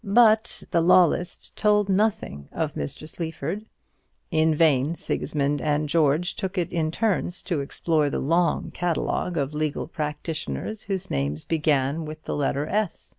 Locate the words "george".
5.87-6.33